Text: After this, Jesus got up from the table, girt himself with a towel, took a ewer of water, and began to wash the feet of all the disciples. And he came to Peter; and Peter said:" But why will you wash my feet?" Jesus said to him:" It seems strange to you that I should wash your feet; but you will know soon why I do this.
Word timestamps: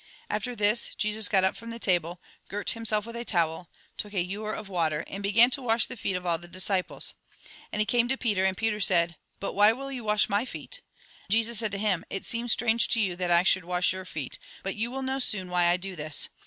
After 0.31 0.55
this, 0.55 0.95
Jesus 0.97 1.27
got 1.29 1.43
up 1.43 1.55
from 1.55 1.69
the 1.69 1.77
table, 1.77 2.19
girt 2.49 2.71
himself 2.71 3.05
with 3.05 3.15
a 3.15 3.23
towel, 3.23 3.69
took 3.99 4.13
a 4.15 4.23
ewer 4.23 4.51
of 4.51 4.67
water, 4.67 5.03
and 5.05 5.21
began 5.21 5.51
to 5.51 5.61
wash 5.61 5.85
the 5.85 5.95
feet 5.95 6.15
of 6.15 6.25
all 6.25 6.39
the 6.39 6.47
disciples. 6.47 7.13
And 7.71 7.79
he 7.81 7.85
came 7.85 8.07
to 8.07 8.17
Peter; 8.17 8.43
and 8.43 8.57
Peter 8.57 8.79
said:" 8.79 9.15
But 9.39 9.53
why 9.53 9.73
will 9.73 9.91
you 9.91 10.03
wash 10.03 10.27
my 10.27 10.43
feet?" 10.43 10.81
Jesus 11.29 11.59
said 11.59 11.71
to 11.73 11.77
him:" 11.77 12.03
It 12.09 12.25
seems 12.25 12.51
strange 12.51 12.87
to 12.87 12.99
you 12.99 13.15
that 13.17 13.29
I 13.29 13.43
should 13.43 13.63
wash 13.63 13.93
your 13.93 14.05
feet; 14.05 14.39
but 14.63 14.75
you 14.75 14.89
will 14.89 15.03
know 15.03 15.19
soon 15.19 15.49
why 15.51 15.65
I 15.67 15.77
do 15.77 15.95
this. 15.95 16.29